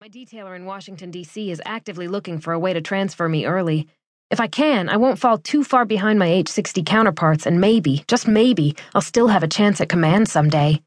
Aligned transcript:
My 0.00 0.08
detailer 0.08 0.56
in 0.56 0.64
Washington, 0.64 1.10
D.C. 1.10 1.50
is 1.50 1.60
actively 1.66 2.08
looking 2.08 2.40
for 2.40 2.54
a 2.54 2.58
way 2.58 2.72
to 2.72 2.80
transfer 2.80 3.28
me 3.28 3.44
early. 3.44 3.86
If 4.30 4.40
I 4.40 4.46
can, 4.46 4.88
I 4.88 4.96
won't 4.96 5.18
fall 5.18 5.36
too 5.36 5.62
far 5.62 5.84
behind 5.84 6.18
my 6.18 6.26
H 6.26 6.48
60 6.48 6.82
counterparts, 6.84 7.44
and 7.44 7.60
maybe, 7.60 8.02
just 8.08 8.26
maybe, 8.26 8.76
I'll 8.94 9.02
still 9.02 9.28
have 9.28 9.42
a 9.42 9.46
chance 9.46 9.78
at 9.78 9.90
command 9.90 10.30
someday. 10.30 10.80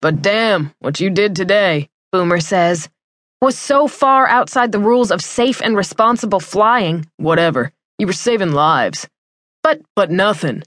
But 0.00 0.22
damn, 0.22 0.72
what 0.78 1.00
you 1.00 1.10
did 1.10 1.36
today, 1.36 1.90
Boomer 2.12 2.40
says, 2.40 2.88
was 3.42 3.58
so 3.58 3.88
far 3.88 4.26
outside 4.26 4.72
the 4.72 4.78
rules 4.78 5.10
of 5.10 5.20
safe 5.20 5.60
and 5.60 5.76
responsible 5.76 6.40
flying. 6.40 7.04
Whatever. 7.18 7.72
You 7.98 8.06
were 8.06 8.14
saving 8.14 8.52
lives. 8.52 9.06
But, 9.62 9.82
but 9.94 10.10
nothing. 10.10 10.62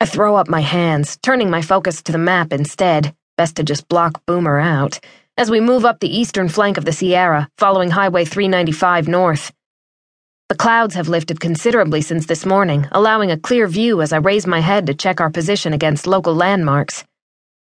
I 0.00 0.06
throw 0.06 0.34
up 0.34 0.48
my 0.48 0.62
hands, 0.62 1.18
turning 1.22 1.50
my 1.50 1.60
focus 1.60 2.00
to 2.04 2.12
the 2.12 2.16
map 2.16 2.54
instead. 2.54 3.14
Best 3.36 3.56
to 3.56 3.64
just 3.64 3.86
block 3.86 4.22
Boomer 4.24 4.58
out 4.58 4.98
as 5.38 5.52
we 5.52 5.60
move 5.60 5.84
up 5.84 6.00
the 6.00 6.18
eastern 6.18 6.48
flank 6.48 6.76
of 6.76 6.84
the 6.84 6.92
Sierra, 6.92 7.48
following 7.58 7.90
Highway 7.90 8.24
395 8.24 9.06
north. 9.06 9.52
The 10.48 10.56
clouds 10.56 10.96
have 10.96 11.08
lifted 11.08 11.38
considerably 11.38 12.00
since 12.02 12.26
this 12.26 12.44
morning, 12.44 12.88
allowing 12.90 13.30
a 13.30 13.38
clear 13.38 13.68
view 13.68 14.02
as 14.02 14.12
I 14.12 14.16
raise 14.16 14.48
my 14.48 14.58
head 14.58 14.88
to 14.88 14.94
check 14.94 15.20
our 15.20 15.30
position 15.30 15.72
against 15.72 16.08
local 16.08 16.34
landmarks. 16.34 17.04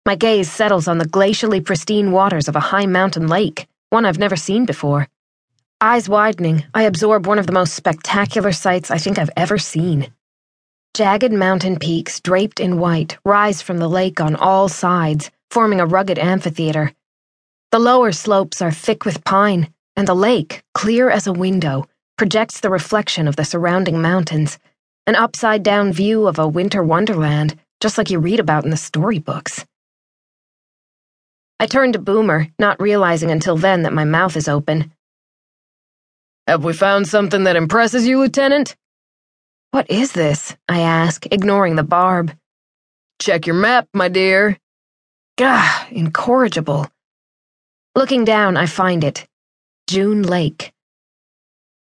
My 0.07 0.15
gaze 0.15 0.51
settles 0.51 0.87
on 0.87 0.99
the 0.99 1.09
glacially 1.09 1.65
pristine 1.65 2.13
waters 2.13 2.47
of 2.47 2.55
a 2.55 2.61
high 2.61 2.87
mountain 2.87 3.27
lake, 3.27 3.67
one 3.91 4.05
I've 4.05 4.21
never 4.21 4.37
seen 4.37 4.65
before. 4.65 5.09
Eyes 5.81 6.09
widening, 6.09 6.65
I 6.73 6.83
absorb 6.85 7.27
one 7.27 7.41
of 7.41 7.49
the 7.49 7.53
most 7.53 7.75
spectacular 7.75 8.53
sights 8.53 8.93
I 8.93 8.99
think 8.99 9.19
I've 9.19 9.37
ever 9.37 9.59
seen. 9.59 10.13
Jagged 10.95 11.33
mountain 11.33 11.81
peaks 11.81 12.21
draped 12.21 12.61
in 12.61 12.79
white 12.79 13.19
rise 13.25 13.61
from 13.61 13.79
the 13.79 13.89
lake 13.89 14.21
on 14.21 14.37
all 14.37 14.69
sides, 14.69 15.33
forming 15.51 15.81
a 15.81 15.87
rugged 15.87 16.21
amphitheater. 16.21 16.93
The 17.73 17.79
lower 17.81 18.13
slopes 18.13 18.63
are 18.63 18.71
thick 18.71 19.05
with 19.05 19.25
pine, 19.25 19.73
and 19.97 20.07
the 20.07 20.15
lake, 20.15 20.63
clear 20.75 21.11
as 21.11 21.27
a 21.27 21.33
window, 21.33 21.87
projects 22.17 22.61
the 22.61 22.71
reflection 22.71 23.27
of 23.27 23.37
the 23.37 23.45
surrounding 23.45 24.01
mountains, 24.01 24.59
an 25.07 25.17
upside 25.17 25.63
down 25.63 25.93
view 25.93 26.27
of 26.27 26.39
a 26.39 26.49
winter 26.49 26.83
wonderland, 26.83 27.59
just 27.81 27.99
like 27.99 28.11
you 28.11 28.19
read 28.19 28.41
about 28.41 28.65
in 28.65 28.71
the 28.71 28.77
storybooks. 28.77 29.65
I 31.59 31.67
turn 31.67 31.93
to 31.93 31.99
Boomer, 31.99 32.49
not 32.59 32.81
realizing 32.81 33.31
until 33.31 33.57
then 33.57 33.83
that 33.83 33.93
my 33.93 34.05
mouth 34.05 34.37
is 34.37 34.49
open. 34.49 34.93
Have 36.47 36.65
we 36.65 36.73
found 36.73 37.09
something 37.09 37.45
that 37.45 37.57
impresses 37.57 38.07
you, 38.07 38.21
Lieutenant? 38.21 38.77
What 39.73 39.91
is 39.91 40.13
this? 40.13 40.57
I 40.69 40.81
ask, 40.81 41.27
ignoring 41.27 41.75
the 41.77 41.83
barb. 41.83 42.33
Check 43.19 43.47
your 43.47 43.57
map, 43.57 43.89
my 43.93 44.09
dear. 44.09 44.59
Gah, 45.37 45.87
incorrigible. 45.91 46.87
Looking 47.97 48.27
down, 48.27 48.59
I 48.59 48.67
find 48.67 49.03
it 49.03 49.27
June 49.87 50.23
Lake. 50.23 50.71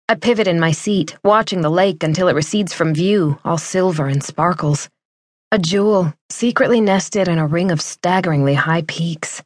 I 0.08 0.14
pivot 0.14 0.48
in 0.48 0.59
my 0.59 0.72
seat, 0.72 1.17
watching 1.23 1.62
the 1.62 1.72
lake 1.72 2.04
until 2.04 2.28
it 2.28 2.36
recedes 2.36 2.72
from 2.72 2.94
view, 2.94 3.39
all 3.44 3.58
silver 3.58 4.06
and 4.06 4.23
sparkles. 4.23 4.89
A 5.52 5.58
jewel, 5.58 6.14
secretly 6.30 6.81
nested 6.81 7.28
in 7.28 7.39
a 7.39 7.48
ring 7.48 7.72
of 7.72 7.81
staggeringly 7.81 8.54
high 8.54 8.84
peaks. 8.84 9.42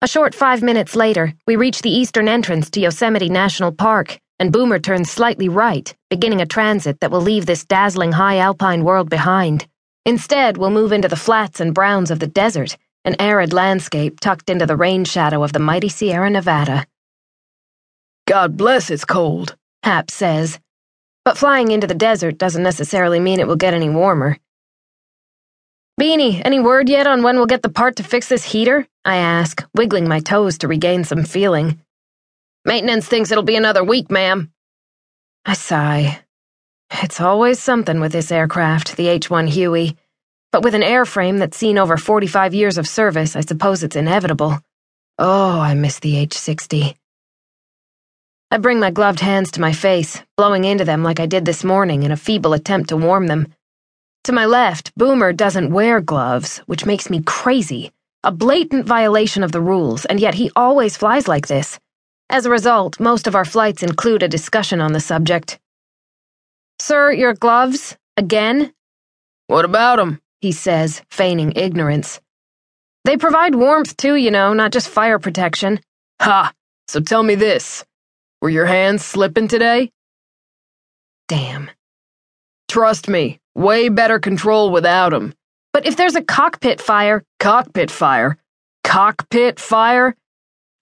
A 0.00 0.08
short 0.08 0.34
five 0.34 0.62
minutes 0.62 0.96
later, 0.96 1.34
we 1.46 1.56
reach 1.56 1.82
the 1.82 1.94
eastern 1.94 2.26
entrance 2.26 2.70
to 2.70 2.80
Yosemite 2.80 3.28
National 3.28 3.70
Park, 3.70 4.18
and 4.38 4.54
Boomer 4.54 4.78
turns 4.78 5.10
slightly 5.10 5.50
right, 5.50 5.94
beginning 6.08 6.40
a 6.40 6.46
transit 6.46 7.00
that 7.00 7.10
will 7.10 7.20
leave 7.20 7.44
this 7.44 7.66
dazzling 7.66 8.12
high 8.12 8.38
alpine 8.38 8.82
world 8.82 9.10
behind. 9.10 9.66
Instead, 10.06 10.56
we'll 10.56 10.70
move 10.70 10.90
into 10.90 11.08
the 11.08 11.16
flats 11.16 11.60
and 11.60 11.74
browns 11.74 12.10
of 12.10 12.18
the 12.18 12.26
desert 12.26 12.78
an 13.04 13.16
arid 13.18 13.52
landscape 13.52 14.20
tucked 14.20 14.50
into 14.50 14.66
the 14.66 14.76
rain 14.76 15.04
shadow 15.04 15.42
of 15.42 15.52
the 15.52 15.58
mighty 15.58 15.88
Sierra 15.88 16.28
Nevada. 16.28 16.86
God 18.26 18.56
bless 18.56 18.90
it's 18.90 19.04
cold, 19.04 19.56
Hap 19.82 20.10
says. 20.10 20.58
But 21.24 21.38
flying 21.38 21.70
into 21.70 21.86
the 21.86 21.94
desert 21.94 22.38
doesn't 22.38 22.62
necessarily 22.62 23.20
mean 23.20 23.40
it 23.40 23.46
will 23.46 23.56
get 23.56 23.74
any 23.74 23.88
warmer. 23.88 24.38
Beanie, 26.00 26.40
any 26.44 26.60
word 26.60 26.88
yet 26.88 27.06
on 27.06 27.22
when 27.22 27.36
we'll 27.36 27.46
get 27.46 27.62
the 27.62 27.68
part 27.68 27.96
to 27.96 28.02
fix 28.02 28.28
this 28.28 28.44
heater? 28.44 28.86
I 29.04 29.16
ask, 29.16 29.62
wiggling 29.74 30.08
my 30.08 30.20
toes 30.20 30.58
to 30.58 30.68
regain 30.68 31.04
some 31.04 31.24
feeling. 31.24 31.80
Maintenance 32.64 33.06
thinks 33.06 33.30
it'll 33.30 33.42
be 33.44 33.56
another 33.56 33.84
week, 33.84 34.10
ma'am. 34.10 34.50
I 35.44 35.54
sigh. 35.54 36.20
It's 37.02 37.20
always 37.20 37.58
something 37.58 38.00
with 38.00 38.12
this 38.12 38.32
aircraft, 38.32 38.96
the 38.96 39.08
H 39.08 39.30
1 39.30 39.46
Huey. 39.46 39.96
But 40.52 40.64
with 40.64 40.74
an 40.74 40.82
airframe 40.82 41.38
that's 41.38 41.56
seen 41.56 41.78
over 41.78 41.96
45 41.96 42.54
years 42.54 42.76
of 42.76 42.88
service, 42.88 43.36
I 43.36 43.40
suppose 43.40 43.84
it's 43.84 43.94
inevitable. 43.94 44.58
Oh, 45.18 45.60
I 45.60 45.74
miss 45.74 46.00
the 46.00 46.16
H 46.16 46.36
60. 46.36 46.96
I 48.50 48.58
bring 48.58 48.80
my 48.80 48.90
gloved 48.90 49.20
hands 49.20 49.52
to 49.52 49.60
my 49.60 49.72
face, 49.72 50.20
blowing 50.36 50.64
into 50.64 50.84
them 50.84 51.04
like 51.04 51.20
I 51.20 51.26
did 51.26 51.44
this 51.44 51.62
morning 51.62 52.02
in 52.02 52.10
a 52.10 52.16
feeble 52.16 52.52
attempt 52.52 52.88
to 52.88 52.96
warm 52.96 53.28
them. 53.28 53.46
To 54.24 54.32
my 54.32 54.44
left, 54.44 54.92
Boomer 54.96 55.32
doesn't 55.32 55.72
wear 55.72 56.00
gloves, 56.00 56.58
which 56.66 56.84
makes 56.84 57.08
me 57.08 57.22
crazy. 57.22 57.92
A 58.24 58.32
blatant 58.32 58.86
violation 58.86 59.44
of 59.44 59.52
the 59.52 59.60
rules, 59.60 60.04
and 60.04 60.18
yet 60.18 60.34
he 60.34 60.50
always 60.56 60.96
flies 60.96 61.28
like 61.28 61.46
this. 61.46 61.78
As 62.28 62.44
a 62.44 62.50
result, 62.50 62.98
most 62.98 63.28
of 63.28 63.36
our 63.36 63.44
flights 63.44 63.84
include 63.84 64.24
a 64.24 64.28
discussion 64.28 64.80
on 64.80 64.92
the 64.92 65.00
subject. 65.00 65.60
Sir, 66.80 67.12
your 67.12 67.34
gloves? 67.34 67.96
Again? 68.16 68.72
What 69.46 69.64
about 69.64 70.00
'em? 70.00 70.20
He 70.40 70.52
says, 70.52 71.02
feigning 71.10 71.52
ignorance. 71.56 72.20
They 73.04 73.16
provide 73.16 73.54
warmth 73.54 73.96
too, 73.96 74.14
you 74.14 74.30
know, 74.30 74.52
not 74.52 74.72
just 74.72 74.88
fire 74.88 75.18
protection. 75.18 75.80
Ha! 76.20 76.52
So 76.88 77.00
tell 77.00 77.22
me 77.22 77.34
this. 77.34 77.84
Were 78.42 78.50
your 78.50 78.66
hands 78.66 79.04
slipping 79.04 79.48
today? 79.48 79.90
Damn. 81.28 81.70
Trust 82.68 83.08
me, 83.08 83.38
way 83.54 83.88
better 83.88 84.18
control 84.18 84.70
without 84.70 85.14
'em. 85.14 85.34
But 85.72 85.86
if 85.86 85.96
there's 85.96 86.16
a 86.16 86.22
cockpit 86.22 86.80
fire. 86.80 87.22
Cockpit 87.38 87.90
fire? 87.90 88.36
Cockpit 88.84 89.60
fire? 89.60 90.16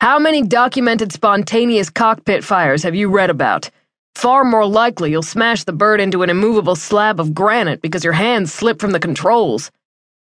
How 0.00 0.18
many 0.18 0.42
documented 0.42 1.12
spontaneous 1.12 1.90
cockpit 1.90 2.44
fires 2.44 2.84
have 2.84 2.94
you 2.94 3.08
read 3.10 3.30
about? 3.30 3.70
Far 4.18 4.42
more 4.42 4.66
likely 4.66 5.12
you'll 5.12 5.22
smash 5.22 5.62
the 5.62 5.72
bird 5.72 6.00
into 6.00 6.24
an 6.24 6.28
immovable 6.28 6.74
slab 6.74 7.20
of 7.20 7.32
granite 7.32 7.80
because 7.80 8.02
your 8.02 8.14
hands 8.14 8.52
slip 8.52 8.80
from 8.80 8.90
the 8.90 8.98
controls. 8.98 9.70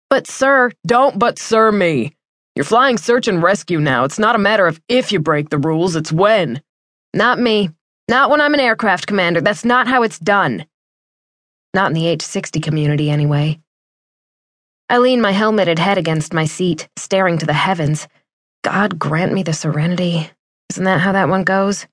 But, 0.08 0.28
sir, 0.28 0.72
don't 0.85 1.18
but 1.18 1.40
sir 1.40 1.72
me. 1.72 2.16
You're 2.56 2.63
flying 2.63 3.00
search 3.00 3.28
and 3.28 3.41
rescue 3.41 3.80
now. 3.80 4.03
It's 4.03 4.19
not 4.19 4.36
a 4.36 4.38
matter 4.38 4.68
of 4.68 4.80
if 4.88 5.12
you 5.12 5.19
break 5.19 5.50
the 5.50 5.57
rules, 5.57 5.96
it's 5.96 6.12
when. 6.12 6.62
Not 7.16 7.40
me. 7.40 7.72
Not 8.07 8.30
when 8.30 8.40
I'm 8.40 8.53
an 8.53 8.59
aircraft 8.59 9.07
commander. 9.07 9.41
That's 9.41 9.66
not 9.66 9.88
how 9.88 10.03
it's 10.03 10.19
done. 10.19 10.68
Not 11.74 11.88
in 11.88 11.94
the 11.94 12.06
H 12.06 12.22
60 12.22 12.59
community, 12.59 13.09
anyway. 13.09 13.59
I 14.91 15.00
lean 15.00 15.22
my 15.22 15.31
helmeted 15.31 15.80
head 15.80 15.97
against 15.97 16.36
my 16.36 16.46
seat, 16.46 16.88
staring 17.00 17.40
to 17.40 17.47
the 17.47 17.53
heavens. 17.53 18.07
God 18.63 19.00
grant 19.00 19.34
me 19.34 19.41
the 19.41 19.53
serenity. 19.53 20.30
Isn't 20.69 20.84
that 20.84 21.02
how 21.02 21.13
that 21.13 21.30
one 21.30 21.46
goes? 21.46 21.88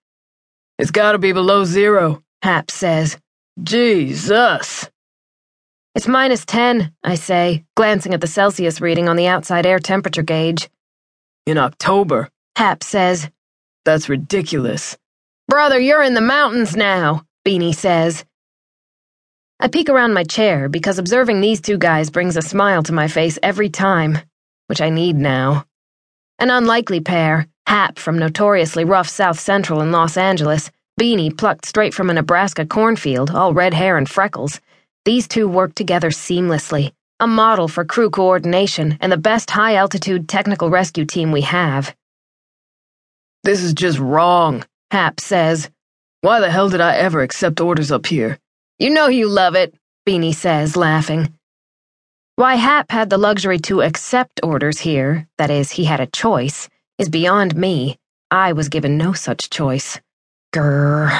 It's 0.78 0.90
gotta 0.90 1.18
be 1.18 1.32
below 1.32 1.64
zero, 1.64 2.22
Hap 2.42 2.70
says. 2.70 3.16
Jesus. 3.62 4.90
It's 5.94 6.08
minus 6.08 6.44
10, 6.44 6.92
I 7.04 7.14
say, 7.14 7.64
glancing 7.76 8.12
at 8.12 8.20
the 8.20 8.26
Celsius 8.26 8.80
reading 8.80 9.08
on 9.08 9.14
the 9.14 9.28
outside 9.28 9.66
air 9.66 9.78
temperature 9.78 10.22
gauge. 10.24 10.68
In 11.46 11.58
October, 11.58 12.28
Hap 12.56 12.82
says. 12.82 13.30
That's 13.84 14.08
ridiculous. 14.08 14.98
Brother, 15.46 15.78
you're 15.78 16.02
in 16.02 16.14
the 16.14 16.20
mountains 16.20 16.74
now, 16.74 17.22
Beanie 17.46 17.74
says. 17.74 18.24
I 19.60 19.68
peek 19.68 19.88
around 19.88 20.12
my 20.12 20.24
chair 20.24 20.68
because 20.68 20.98
observing 20.98 21.40
these 21.40 21.60
two 21.60 21.78
guys 21.78 22.10
brings 22.10 22.36
a 22.36 22.42
smile 22.42 22.82
to 22.82 22.92
my 22.92 23.06
face 23.06 23.38
every 23.44 23.68
time, 23.68 24.18
which 24.66 24.80
I 24.80 24.90
need 24.90 25.14
now. 25.14 25.66
An 26.40 26.50
unlikely 26.50 27.00
pair, 27.00 27.46
Hap 27.66 27.98
from 27.98 28.18
notoriously 28.18 28.84
rough 28.84 29.08
South 29.08 29.40
Central 29.40 29.80
in 29.80 29.90
Los 29.90 30.16
Angeles, 30.16 30.70
Beanie 31.00 31.36
plucked 31.36 31.66
straight 31.66 31.94
from 31.94 32.10
a 32.10 32.14
Nebraska 32.14 32.66
cornfield, 32.66 33.30
all 33.30 33.54
red 33.54 33.74
hair 33.74 33.96
and 33.96 34.08
freckles. 34.08 34.60
These 35.04 35.26
two 35.26 35.48
work 35.48 35.74
together 35.74 36.10
seamlessly, 36.10 36.92
a 37.20 37.26
model 37.26 37.68
for 37.68 37.84
crew 37.84 38.10
coordination 38.10 38.98
and 39.00 39.10
the 39.10 39.16
best 39.16 39.50
high 39.50 39.74
altitude 39.74 40.28
technical 40.28 40.70
rescue 40.70 41.04
team 41.04 41.32
we 41.32 41.40
have. 41.40 41.94
This 43.42 43.62
is 43.62 43.74
just 43.74 43.98
wrong, 43.98 44.64
Hap 44.90 45.20
says. 45.20 45.68
Why 46.20 46.40
the 46.40 46.50
hell 46.50 46.68
did 46.68 46.80
I 46.80 46.96
ever 46.96 47.22
accept 47.22 47.60
orders 47.60 47.90
up 47.90 48.06
here? 48.06 48.38
You 48.78 48.90
know 48.90 49.08
you 49.08 49.28
love 49.28 49.54
it, 49.54 49.74
Beanie 50.06 50.34
says, 50.34 50.76
laughing. 50.76 51.34
Why 52.36 52.54
Hap 52.54 52.90
had 52.90 53.10
the 53.10 53.18
luxury 53.18 53.58
to 53.60 53.82
accept 53.82 54.40
orders 54.42 54.78
here, 54.78 55.28
that 55.38 55.50
is, 55.50 55.70
he 55.70 55.84
had 55.84 56.00
a 56.00 56.06
choice, 56.06 56.68
is 56.98 57.08
beyond 57.08 57.56
me. 57.56 57.98
I 58.30 58.52
was 58.52 58.68
given 58.68 58.96
no 58.96 59.12
such 59.12 59.50
choice. 59.50 60.00
Grrr. 60.54 61.10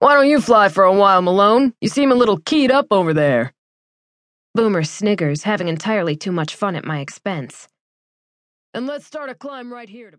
Why 0.00 0.14
don't 0.14 0.28
you 0.28 0.40
fly 0.40 0.68
for 0.68 0.84
a 0.84 0.92
while, 0.92 1.22
Malone? 1.22 1.72
You 1.80 1.88
seem 1.88 2.12
a 2.12 2.16
little 2.16 2.38
keyed 2.38 2.70
up 2.70 2.88
over 2.90 3.14
there. 3.14 3.52
Boomer 4.54 4.84
sniggers, 4.84 5.42
having 5.42 5.68
entirely 5.68 6.14
too 6.16 6.32
much 6.32 6.54
fun 6.54 6.76
at 6.76 6.84
my 6.84 7.00
expense. 7.00 7.68
And 8.74 8.86
let's 8.86 9.06
start 9.06 9.30
a 9.30 9.34
climb 9.34 9.72
right 9.72 9.88
here 9.88 10.10
to 10.10 10.12